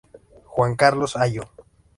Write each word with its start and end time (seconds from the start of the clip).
Juan 0.45 0.75
Carlos 0.75 1.15
Allo. 1.15 1.43